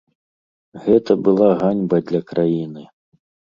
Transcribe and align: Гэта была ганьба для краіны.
Гэта 0.85 1.17
была 1.27 1.51
ганьба 1.61 1.97
для 2.09 2.25
краіны. 2.35 2.89